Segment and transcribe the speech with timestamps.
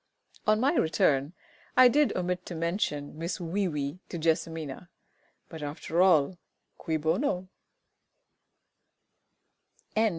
[0.47, 1.33] On my return
[1.77, 4.89] I did omit to mention Miss WEE WEE to JESSIMINA;
[5.47, 6.39] but, after all,
[6.79, 7.49] cui bono?